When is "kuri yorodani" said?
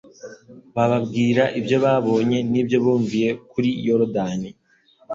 3.51-4.49